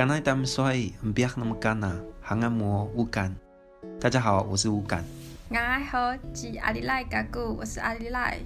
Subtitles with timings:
[0.00, 0.64] 刚来他们说，
[1.14, 3.36] 不要那么干呐，还按摩无感。
[4.00, 5.04] 大家好，我是无感。
[5.50, 5.54] 我
[5.90, 8.38] 好，是阿里赖嘎古，我是阿里赖。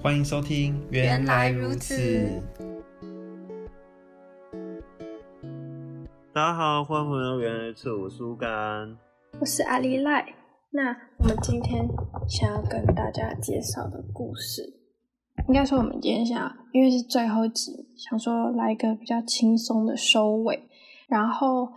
[0.00, 2.40] 欢迎收听，原来如此。
[6.32, 8.96] 大家好，欢迎回到原来如此，我是乌干，
[9.40, 10.24] 我是阿里赖。
[10.70, 11.88] 那我们今天
[12.28, 14.62] 想要跟大家介绍的故事。
[15.48, 20.68] 应该说，我们今天想，因为是最后一集，想说来一个比较轻松的收尾。
[21.10, 21.68] 然后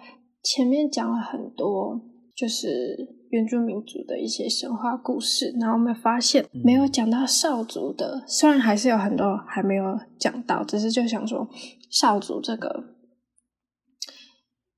[0.43, 1.99] 前面讲了很多，
[2.35, 5.53] 就是原住民族的一些神话故事。
[5.59, 9.83] 然后我们发现没有讲到少族的，嗯、虽然还是有很多还没有
[10.19, 11.47] 讲到，只是就想说
[11.89, 12.95] 少族这个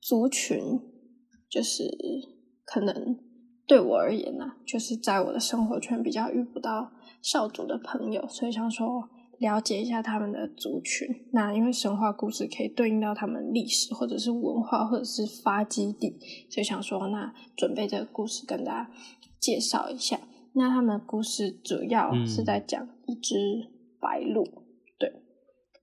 [0.02, 0.80] 族群，
[1.50, 1.84] 就是
[2.66, 3.20] 可能
[3.68, 6.92] 对我而言呢、啊，就是在我的生活圈比较遇不到。
[7.22, 11.08] 少族的朋友，所以想说了解一下他们的族群。
[11.32, 16.18] 那因为神话故事可以对应到他们历史，或者是文化，或者是发基地，
[16.50, 18.92] 所以想说那准备这个故事跟大家
[19.40, 20.20] 介绍一下。
[20.54, 23.36] 那他们的故事主要是在讲一只
[24.00, 24.64] 白鹭，嗯、
[24.98, 25.12] 对，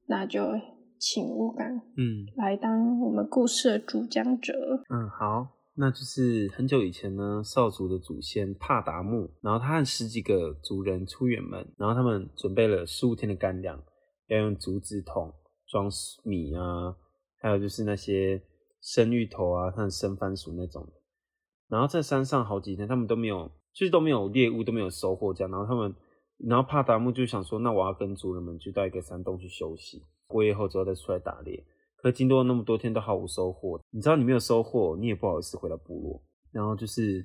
[0.06, 0.40] 那就
[0.98, 4.55] 请乌干嗯来当我们故事的主讲者。
[4.88, 5.61] 嗯，好。
[5.74, 13.82] 那就是很久以前呢，少族的祖先帕达木，然后他和十几个族人出远门，然后他们准备了十五天的干粮，
[14.26, 15.32] 要用竹子桶
[15.66, 15.88] 装
[16.24, 16.94] 米啊，
[17.38, 18.42] 还有就是那些
[18.82, 20.86] 生芋头啊，像生番薯那种。
[21.68, 25.50] 然后在山上好几天，他们都没有，就是都没有猎物，都没有收获这样。
[25.50, 25.94] 然后他们，
[26.36, 31.64] 然后帕达木就想说，那我要跟族人们去到一个山洞去休息，过夜后之后再出来打猎。
[32.03, 36.20] 可经过那么多天都毫无收获，你知道你没有收获，你也不好意思回到部落。
[36.50, 37.25] 然后就是，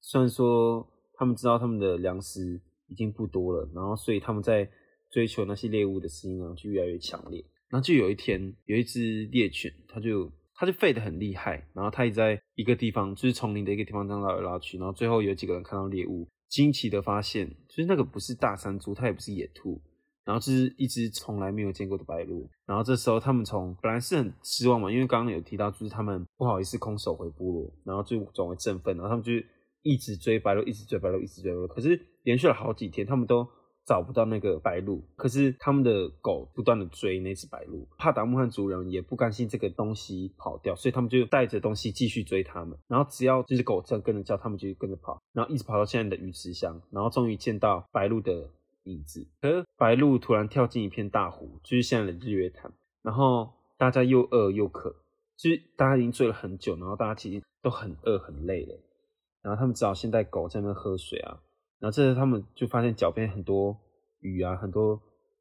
[0.00, 4.68] 虽然说他们知道他们的粮食已经不多了，然后所以他们在
[5.10, 7.44] 追求那些猎物的声音啊就越来越强烈。
[7.68, 14.76] 然后就有一天，有一只猎犬，它就它就吠得很厉害，然后它也在一个地方，就是丛林的一个地方这样拉来拉去。
[14.76, 19.80] 然后最后有几个人看到猎物，惊奇的发现，就是那个不是大山猪，它也不是野兔。
[20.26, 29.32] 然后这是一只从来没有见过的白鹿，然后这时候他们从本来是很失望嘛，因为刚刚有提到就是他们不好意思空手回部落，然后就转为振奋，然后他们就
[29.82, 31.68] 一直追白鹿，一直追白鹿，一直追白鹿。
[31.68, 33.46] 可是连续了好几天，他们都
[33.86, 35.00] 找不到那个白鹿。
[35.14, 42.76] 可是他们的狗不断的追那只白鹿，帕达木和族人也不甘心这个东西跑掉，所以他们就带着东西继续追他们。
[42.88, 48.50] 然后只要这只狗这样跟着叫，他们就跟着跑，然后一直跑到现在的鱼池乡，然后终于见到白鹿的
[48.86, 52.72] 影子，可是白鹿突然跳进一片大湖，就是现在的日月潭。
[53.02, 54.90] 然后大家又饿又渴，
[55.36, 58.74] 就是大家已经醉了很久，然后大家其实都很饿很累了。
[59.42, 61.38] 然后他们只好先带狗在那喝水啊。
[61.78, 63.76] 然后这时他们就发现脚边很多
[64.20, 65.00] 鱼啊，很多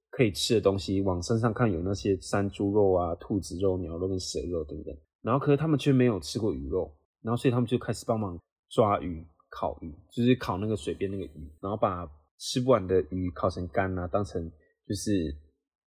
[0.10, 1.02] 可以吃的东西。
[1.02, 4.96] 往身上看，有那些山猪肉啊、兔子肉、鸟肉跟蛇肉等等。
[5.22, 8.40] 然后可是他们却没有吃过鱼肉，然后所以他们就开始帮忙
[8.70, 12.10] 抓鱼、烤鱼，就是烤那个水边那个鱼，然后把。
[12.38, 14.52] 吃不完的鱼烤成干啊，当成
[14.88, 15.36] 就是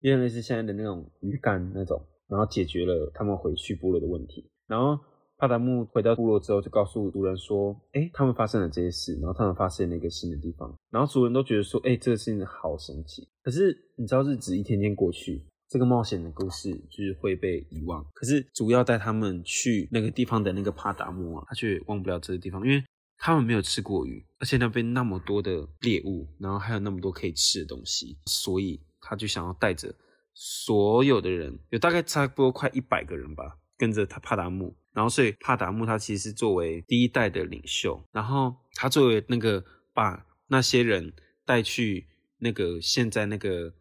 [0.02, 4.50] 因为类似现在的那种鱼干那种，然后解决了他们回去部落的问题。
[4.68, 4.98] 然后
[5.38, 18.04] 帕达木回到部落之后，就告诉族人说：“哎、他们发生了这些事，然后他们发现了一个新的地方。”然后族人都觉得说：“哎、欸，这个事情好神奇。”可是你知道，日子一天天过去，这个冒险的故事就是会被遗忘。
[18.14, 22.84] 可是主要带他们去那个地方的那个帕达木啊，他却忘不了这个地方，因为。
[23.20, 29.94] 他们没有吃过鱼，而且那边那么多的猎物，然后还有那么多可以吃的东西，所以他就想要带着
[30.34, 34.78] 所有的人，有大概差不多快一百个人吧，跟着他帕达木。
[34.94, 41.12] 然后，所以帕达木他其实是作为第一代的领袖，然后他作为那个把那些人
[41.44, 42.08] 带去
[42.38, 43.74] 那个现在那个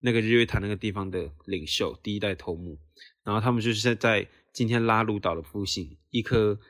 [0.00, 2.78] 那个日月潭那个地方的领袖，第一代头目。
[3.24, 6.60] 然后他们就是在今天拉鲁岛的附近一颗。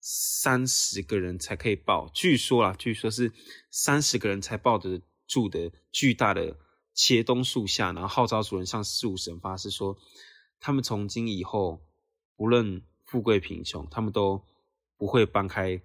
[0.00, 3.32] 三十个人才可以抱，据说啦，据说是
[3.70, 6.56] 三十个人才抱得住的巨大的
[6.94, 9.98] 茄冬树下，然后号召族人向四五神发誓说，
[10.58, 11.82] 他们从今以后，
[12.36, 14.42] 无论富贵贫穷，他们都
[14.96, 15.82] 不会搬开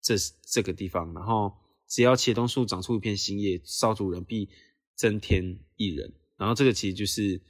[0.00, 1.14] 这这个地方。
[1.14, 1.54] 然后
[1.86, 4.48] 只要茄冬树长出一片新叶，少族人必
[4.94, 6.12] 增添一人。
[6.36, 7.40] 然后这个其实就是。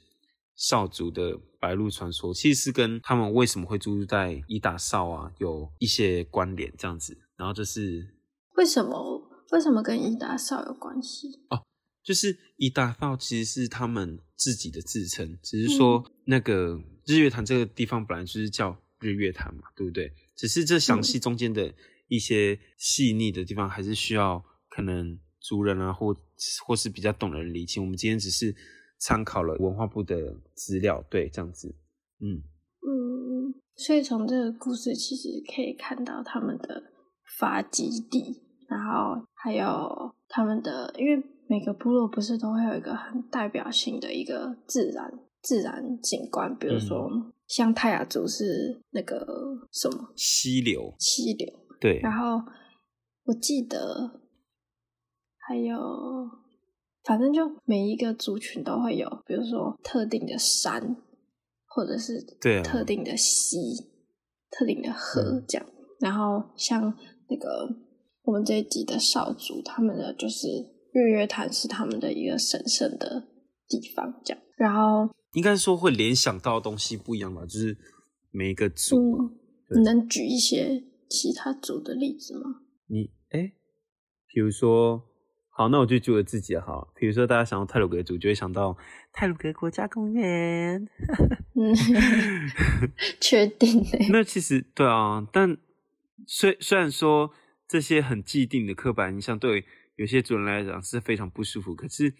[0.55, 7.17] 少族的白鹿传说，其实是跟他们为什么会住在伊达少啊有一些关联，这样子。
[7.35, 8.15] 然后就是
[8.55, 11.27] 为什么为什么跟伊达少有关系？
[11.49, 11.63] 哦，
[12.03, 20.13] 就是伊达少其实是他们自己的自称，只是说那个日月潭这个地方本来就是叫日月潭嘛，对不对？
[20.35, 21.73] 只是这详细中间的
[22.07, 26.15] 一些细腻的地方，还是需要可能族人啊或
[26.65, 27.81] 或是比较懂的人理清。
[27.81, 28.55] 我们今天只是。
[29.03, 31.75] 参考了文化部的资料，对，这样子，
[32.19, 32.41] 嗯。
[32.85, 36.81] 嗯，所以从这个故事其实可以看到他们的
[37.37, 45.11] 发基地，然后还有他们的，因为每个部落不是都会有一个很代表性的一个自然
[45.41, 49.25] 自然景观，比如说、嗯、像泰雅族是那个
[49.71, 50.13] 什么？
[50.15, 51.47] 溪流，溪流，
[51.81, 51.99] 对。
[51.99, 52.41] 然后
[53.25, 54.21] 我记得
[55.37, 55.77] 还有，
[57.03, 60.95] 反正就每一个族群都会有，比如说特定的山。
[61.75, 62.21] 或者是
[62.63, 63.81] 特定的溪、啊、
[64.51, 66.79] 特定的河这样，嗯、然后像
[67.27, 67.67] 那个
[68.21, 70.47] 我们这一集的少族，他们的就是
[70.91, 73.27] 日月潭是他们的一个神圣的
[73.67, 74.43] 地方，这样。
[74.55, 77.41] 然后应该说会联想到的东西不一样吧？
[77.43, 77.75] 就是
[78.29, 79.39] 每一个族，嗯、
[79.75, 82.61] 你能举一些其他族的例子吗？
[82.85, 83.51] 你哎，
[84.27, 85.01] 比如说。
[85.55, 86.87] 好，那我就举我自己哈。
[86.95, 88.75] 比如说，大家想到泰鲁格族，就会想到
[89.11, 90.89] 泰鲁格国家公园。
[91.53, 91.75] 嗯，
[93.21, 93.99] 确定的。
[94.09, 95.55] 那其实对啊，但
[96.25, 97.31] 虽虽然说
[97.67, 99.63] 这些很既定的刻板印象对
[99.95, 102.15] 有些族人来讲是非常不舒服，可是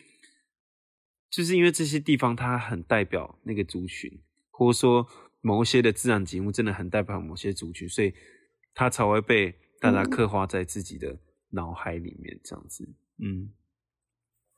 [1.31, 4.21] 就是因为这些地方它很代表那个族群，
[4.51, 5.07] 或者说
[5.41, 8.13] 某些的自然景物真的很代表某些族群，所以
[8.75, 11.17] 它才会被大家刻画在自己的
[11.49, 12.87] 脑海里面，这样子。
[12.87, 12.93] 嗯，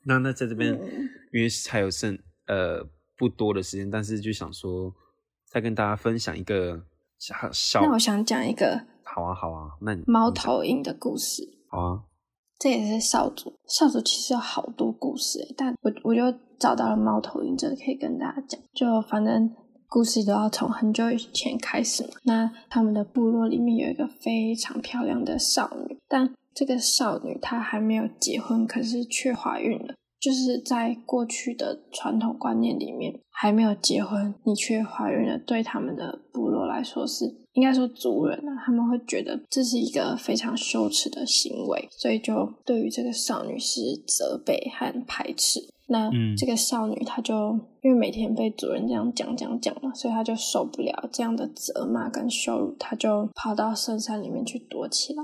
[0.04, 2.16] 那那在这边，嗯、因为还有剩
[2.46, 4.94] 呃不多的时间，但是就想说
[5.46, 6.80] 再跟大家分享一个
[7.18, 7.80] 小小。
[7.82, 8.86] 那我想讲一个。
[9.02, 11.42] 好啊，好啊，那你猫头鹰的故事。
[11.68, 12.04] 好啊，
[12.58, 13.58] 这也是少主。
[13.66, 16.20] 少主其实有好多故事诶，但我我就
[16.58, 18.60] 找到了猫头鹰这个可以跟大家讲。
[18.74, 19.52] 就反正
[19.88, 22.10] 故事都要从很久以前开始嘛。
[22.24, 26.32] 那他们的部落里面有一个非常漂亮的少女，但。
[26.56, 29.94] 这个少女她还没有结婚，可是却怀孕了。
[30.18, 45.60] 就是在过去的传统观念里面，还没有结婚你却怀孕了，对他们的部落来说是应该说族人啊，他们会觉得这是一个非常羞耻的行为，所以就对于这个少女是责备和排斥。
[45.88, 47.34] 那这个少女她就
[47.82, 55.22] 因为每天被主人这样讲讲讲嘛，所以她就受不了这样的责骂跟羞辱，她就跑到深山里面去躲起来。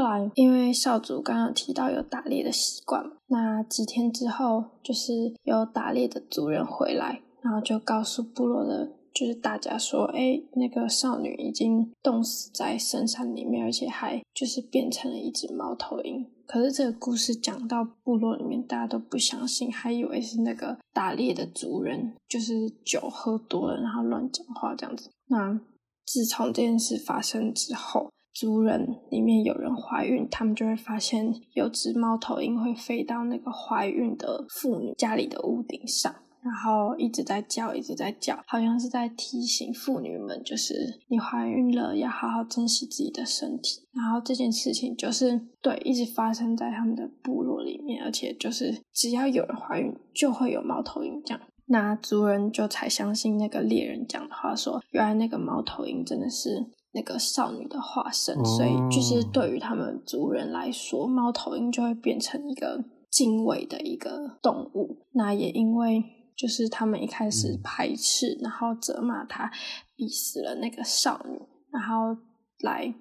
[0.00, 16.26] 后来，因为少主刚刚提到有打猎的习惯，那几天之后，就是有打猎的族人回来，然后就告诉部落的，就是大家说，哎，那个少女已经冻死在深山里面，而且还就是变成了一只猫头鹰。
[16.46, 25.10] 可是这个故事讲到部落里面，大家都不相信，还以为是那个打猎的族人就是酒喝多了，然后乱讲话这样子。
[25.26, 25.60] 那
[26.06, 40.74] 自从这件事发生之后，族人里面有人怀孕，他们就会发现有只猫头鹰会飞到那个怀孕的妇女家里的屋顶上，然后一直在叫，一直在叫，好像是在提醒妇女们，就是
[41.08, 43.82] 你怀孕了，要好好珍惜自己的身体。
[43.92, 51.42] 然后这件事情就是对，一直发生在他们的部落里面，而且就是只要有人怀孕，就会有猫头鹰这样。
[51.66, 56.70] 那族人就才相信那个猎人讲的话说，原来那个猫头鹰真的是。
[56.92, 65.06] 那个少女的化身，所以就是对于他们族人来说，猫头鹰就会变成一个敬畏的一个动物。
[65.12, 66.02] 那也因为
[66.36, 69.50] 就是他们一开始排斥，然后责骂他，
[69.94, 71.38] 逼死了那个少女，
[71.70, 72.16] 然后
[72.60, 72.92] 来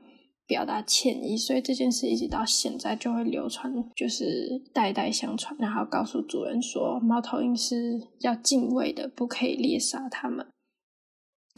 [0.46, 10.46] 表达歉意，所以这件事一直到现在就会流传，就是代代相传，然后告诉主人说，猫头鹰是要敬畏的，不可以猎杀他们。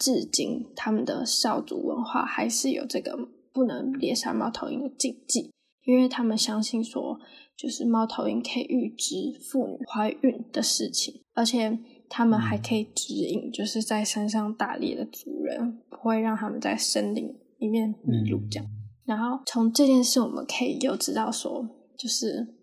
[0.02, 3.16] 至今，他们的少族文化还是有这个
[3.54, 5.52] 不能猎杀猫头鹰的禁忌，
[5.84, 7.20] 因为他们相信说，
[7.56, 11.78] 就是猫头鹰可以预知妇女怀孕的事情，而且
[12.10, 18.68] 他们还可以指引，就是在山上打猎的族人，不会让他们在森林里面迷路这样。
[19.06, 22.56] 然后从这件事，我们可以又知道说，就是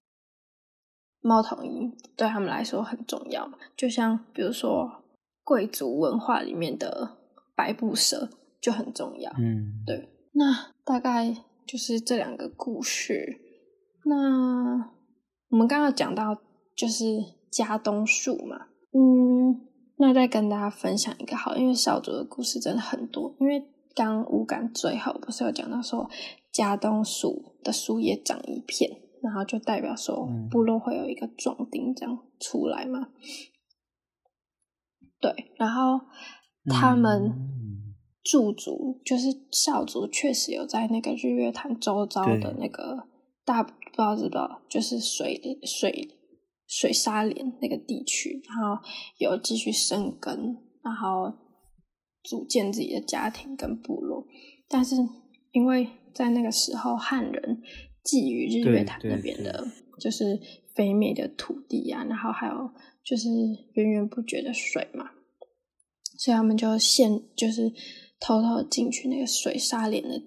[1.20, 5.04] 猫头鹰对他们来说很重要，就像比如说
[5.44, 7.17] 贵族文化里面的。
[7.58, 10.08] 百步蛇就很重要，嗯，对。
[10.32, 11.34] 那大概
[11.66, 13.40] 就是这两个故事。
[14.04, 14.92] 那
[15.48, 16.40] 我们刚刚讲到
[16.76, 17.04] 就是
[17.50, 23.34] 家冬树嘛，嗯，那再跟大家分享一个好，因为少主的故事真的很多。
[23.40, 23.60] 因为
[23.96, 26.08] 刚五感最后不是有讲到说
[26.52, 28.88] 家冬树的树叶长一片，
[29.20, 33.08] 然后就代表说部落会有一个壮丁这样出来嘛？
[35.20, 36.06] 对，然后。
[36.68, 37.32] 他们
[38.22, 43.08] 驻足，就是少族，确实有在那个日月潭周遭的那个
[43.44, 46.10] 大不知道知道，就是水水
[46.66, 48.82] 水沙连那个地区，然后
[49.18, 51.32] 有继续生根，然后
[52.22, 54.26] 组建自己的家庭跟部落。
[54.68, 54.96] 但是
[55.52, 57.62] 因为在那个时候，汉人
[58.04, 59.66] 觊觎日月潭那边的，
[59.98, 60.38] 就是
[60.74, 62.70] 肥美的土地啊，然后还有
[63.02, 63.28] 就是
[63.72, 65.10] 源源不绝的水嘛，
[66.18, 67.72] 所以他们就现就是
[68.20, 70.20] 偷偷进去那个水沙连的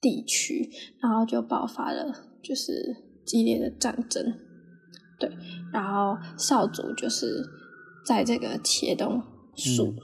[0.00, 0.68] 地区，
[1.00, 2.12] 然后就爆发了
[2.42, 2.72] 就是
[3.24, 4.24] 激烈的战争。
[5.20, 5.30] 对，
[5.72, 7.42] 然后少主就是
[8.06, 9.22] 在这个茄东
[9.54, 9.96] 树，嗯、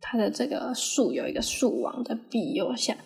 [0.00, 2.96] 他的这个树有一个树王的庇佑下，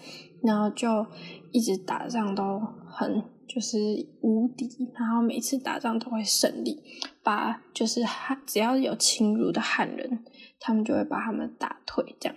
[0.42, 1.06] 然后就
[1.52, 2.58] 一直打仗都
[2.90, 3.76] 很就是
[4.22, 6.82] 无敌，然后每次打仗都会胜利，
[7.22, 10.24] 把就是汉只要有侵入的汉人，
[10.60, 12.36] 他们就会把他们打退，这样。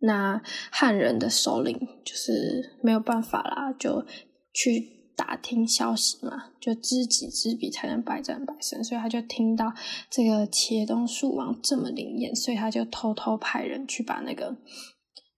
[0.00, 4.04] 那汉人的首领就是没有办法啦，就
[4.52, 5.00] 去。
[5.14, 9.70] 打听消息嘛，就知己知彼才能百战百胜，所以他就听到
[10.10, 14.56] 这个茄东树王这么灵验，所以他就偷偷派人去把那个，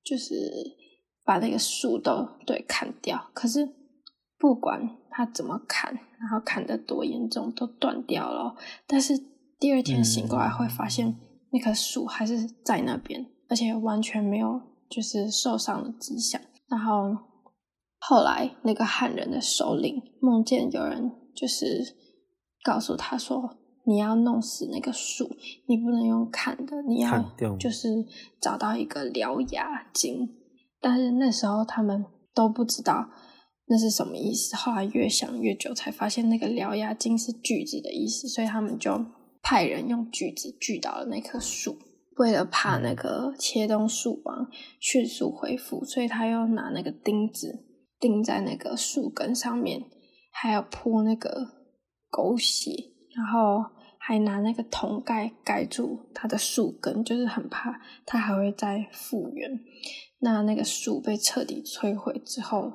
[0.05, 0.33] 就是
[1.25, 3.31] 把那个树都对砍掉。
[3.35, 3.69] 可是
[4.39, 8.57] 不管他怎么砍，然后砍得多严重，都断掉了。
[8.87, 9.19] 但是
[9.59, 11.17] 第二天醒过来会发现
[11.51, 17.17] 那棵树还是在那边，而且完全没有就是受伤的迹象，然后。
[18.07, 21.97] 后来，那个汉人的首领梦见有人就是
[22.63, 23.57] 告诉他说
[23.89, 25.27] ：“你要弄死那个树，
[25.67, 27.89] 你不能用砍的，你要就是
[28.39, 30.29] 找到一个獠牙精。”
[30.83, 33.09] 但是那时候他们都不知道
[33.67, 34.57] 那是什么意思。
[34.57, 39.05] 后来越想越久，才发现那个獠牙精是锯子的意思，所以他们就
[39.43, 41.77] 派人用锯子锯倒了那棵树。
[42.17, 47.65] 为了怕那个切东树王迅速恢复，所以他又拿那个钉子。
[48.01, 49.83] 钉在那个树根上面，
[50.31, 51.47] 还要泼那个
[52.11, 52.71] 狗血，
[53.17, 53.65] 然后
[53.99, 59.59] 还拿那个桶盖盖住它的树根，就是很怕它还会再复原。
[60.21, 62.73] 那那个树被彻底摧毁之后，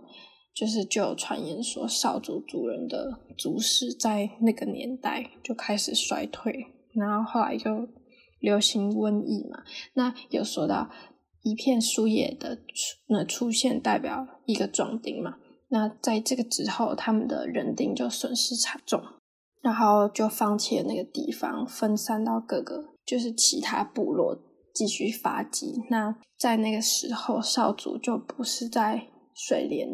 [0.59, 7.87] 就是就有传言说少族族人的族势在那个年代就开始衰退，然后后来就
[8.39, 9.63] 流行瘟疫嘛。
[9.93, 10.89] 那有说到。
[11.41, 15.37] 一片树叶的出那出现，代表一个壮丁嘛。
[15.69, 19.01] 那在这个之后，他们的人丁就损失惨重，
[19.61, 24.37] 然后就放弃了那个地方，分散到各个就是其他部落
[24.73, 25.81] 继续发迹。
[25.89, 29.87] 那在那个时候，少族就不是在水莲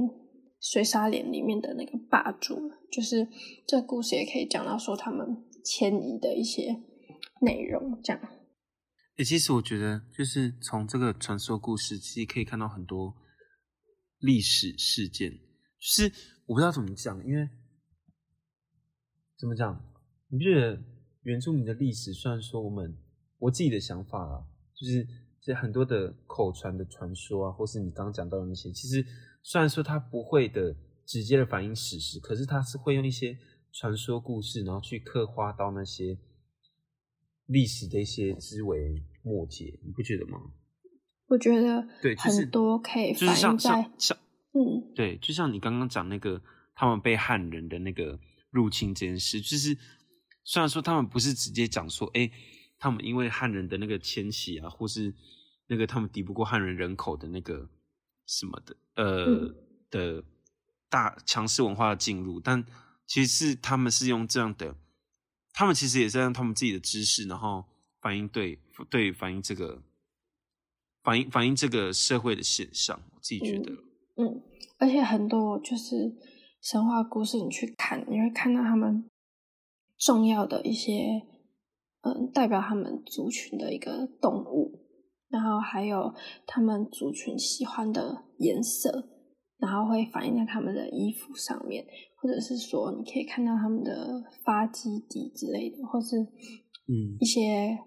[0.71, 2.71] 水沙连里面的那个霸主。
[2.91, 3.27] 就是
[3.67, 6.81] 这故事也可以讲到说他们迁移的一些
[7.41, 8.21] 内容，这样。
[9.17, 13.13] 欸，其实我觉得，就是从这个传说故事，其实可以看到很多
[14.19, 15.31] 历史事件。
[15.31, 15.37] 就
[15.79, 16.11] 是
[16.47, 17.47] 我不知道怎么讲，因为
[19.37, 19.93] 怎么讲？
[20.29, 20.81] 你觉得
[21.21, 22.97] 原住民的历史，虽然说我们
[23.37, 24.43] 我自己的想法啊，
[24.73, 25.05] 就是
[25.41, 29.05] 这很多的口传的传说啊，或是你刚刚讲到的那些，其实
[29.45, 30.75] 虽然说他不会的
[31.05, 33.37] 直接的反映史实，可是他是会用一些
[33.71, 36.17] 传说故事，然后去刻画到那些。
[37.47, 40.39] 历史的一些枝微末节，你不觉得吗？
[41.27, 44.17] 我觉得对，很多可以反映在像，像
[44.53, 46.41] 嗯，对，就像你刚刚讲那个
[46.73, 49.77] 他们被汉人的那个入侵这件事，就是
[50.43, 52.31] 虽然说他们不是直接讲说，哎、欸，
[52.79, 55.13] 他们因为汉人的那个迁徙啊，或是
[55.67, 57.69] 那个他们敌不过汉人人口的那个
[58.25, 59.55] 什么的，呃、嗯、
[59.89, 60.23] 的
[60.89, 62.65] 大强势文化的进入，但
[63.05, 64.75] 其实是他们是用这样的。
[65.53, 67.63] 他们其实也是让他们自己的知识，然后
[68.01, 69.81] 反映对对反映这个
[71.01, 72.99] 反映反映这个社会的现象。
[73.13, 73.71] 我自己觉得
[74.15, 74.43] 嗯，嗯，
[74.79, 76.13] 而且很多就是
[76.61, 79.09] 神话故事，你去看，你会看到他们
[79.97, 81.21] 重要的一些
[82.01, 84.84] 嗯，代表他们族群的一个动物，
[85.29, 86.13] 然后还有
[86.45, 89.09] 他们族群喜欢的颜色，
[89.57, 91.85] 然后会反映在他们的衣服上面。
[92.17, 96.17] 或者是说，你可以看到他们的发基地之类的，或是
[96.87, 97.77] 嗯一些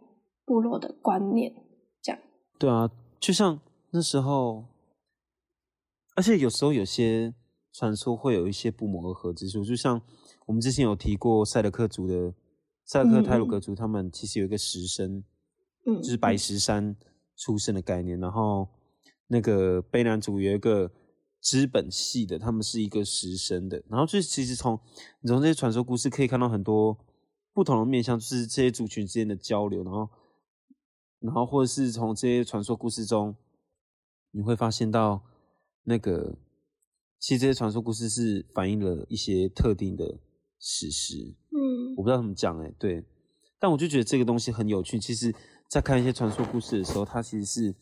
[0.45, 1.53] 部落的观念，
[2.01, 2.21] 这样。
[2.57, 3.59] 对啊，就像
[3.91, 4.67] 那时候，
[6.15, 7.35] 而且有时候有些
[7.73, 10.01] 传说会有一些不谋而合之处，就像
[10.47, 12.33] 我们之前有提过赛德克族的
[12.85, 15.25] 塞德克泰鲁格族，他们其实有一个石山，
[15.85, 16.95] 嗯，就是白石山
[17.39, 18.69] 出生的概念，然后
[19.29, 20.93] 那个卑南族有一个。
[21.41, 24.79] 资本系的，他们是一个实生的，然后就是其实从
[25.21, 26.99] 你从这些传说故事可以看到很多
[27.55, 30.11] 不同的面向，就是这些族群之间的交流，然后
[31.21, 33.37] 然后或者是从这些传说故事中，
[34.33, 35.23] 你会发现到
[35.85, 36.37] 那个
[37.21, 40.19] 其实这些传说故事是反映了一些特定的
[40.59, 43.05] 史实，嗯，我不知道怎么讲哎，对，
[43.61, 44.99] 但我就觉得这个东西很有趣。
[44.99, 45.33] 其实，
[45.69, 47.75] 在看一些传说故事的时候，它其实是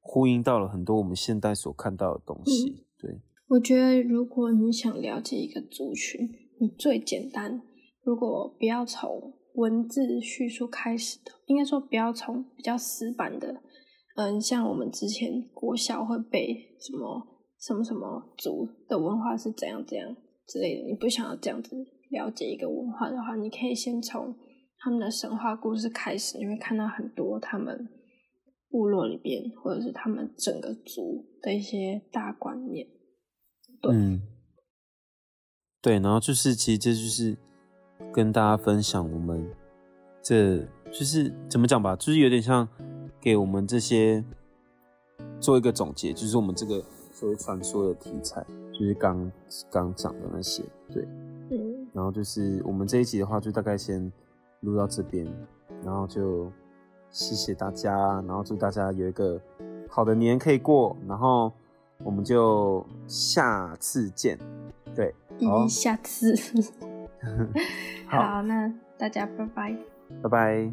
[0.00, 2.70] 呼应到了很多我们现代所看到的东西。
[2.70, 7.60] 嗯、对，我觉得如果你想了解一个族群，你最简单，
[8.02, 13.62] 如果不要从文字叙述开始的，应该说不要从比较死板的，
[14.16, 17.26] 嗯，像我们之前国小会背什么
[17.60, 21.76] 什么什么族的文化是怎样怎样之类的，你不想要这样子
[22.08, 24.34] 了解一个文化的话，你可以先从
[24.82, 27.88] 他们的神话故事开始，你会看到很多他们
[28.68, 32.86] 部落里边或者是他们整个族的一些大观念。
[33.80, 34.22] 对，嗯，
[35.80, 37.36] 对，然后就是其实这就是。
[38.12, 39.48] 跟大家分享，我们
[40.20, 40.58] 这
[40.90, 42.68] 就是怎么讲吧，就是有点像
[43.20, 44.22] 给我们这些
[45.40, 49.30] 做一个总结，就是我们这个所谓传说的题材，就是刚
[49.70, 51.04] 刚讲的那些，对，
[51.52, 54.12] 嗯，然后就是我们这一集的话，就大概先
[54.62, 55.26] 录到这边，
[55.84, 56.50] 然后就
[57.10, 59.40] 谢谢大家，然后祝大家有一个
[59.88, 61.52] 好的年可以过，然后
[62.02, 64.38] 我们就下次见，
[64.94, 65.14] 对，
[65.46, 66.34] 好，下次。
[68.08, 69.76] 好， 好，那大家拜拜，
[70.22, 70.72] 拜拜。